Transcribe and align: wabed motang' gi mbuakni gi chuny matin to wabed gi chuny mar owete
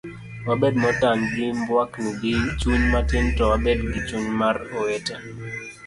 wabed 0.47 0.73
motang' 0.83 1.25
gi 1.33 1.45
mbuakni 1.59 2.11
gi 2.21 2.33
chuny 2.59 2.83
matin 2.93 3.25
to 3.35 3.43
wabed 3.51 3.79
gi 3.91 3.99
chuny 4.07 4.29
mar 4.39 4.55
owete 4.79 5.15